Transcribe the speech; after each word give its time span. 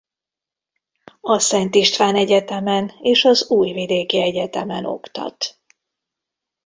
A 1.21 1.39
Szent 1.39 1.75
István 1.75 2.15
Egyetemen 2.15 2.91
és 3.01 3.23
az 3.25 3.49
Újvidéki 3.49 4.21
Egyetemen 4.21 4.85
oktat. 4.85 5.59